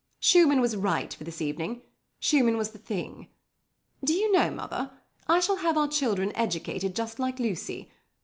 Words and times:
Schumann 0.19 0.61
was 0.61 0.75
right 0.75 1.13
for 1.13 1.25
this 1.25 1.43
evening. 1.43 1.83
Schumann 2.17 2.57
was 2.57 2.71
the 2.71 2.79
thing. 2.79 3.27
Do 4.03 4.15
you 4.15 4.31
know, 4.31 4.49
mother, 4.49 4.89
I 5.27 5.39
shall 5.39 5.57
have 5.57 5.77
our 5.77 5.87
children 5.87 6.31
educated 6.35 6.95
just 6.95 7.19
like 7.19 7.37
Lucy. 7.39 7.91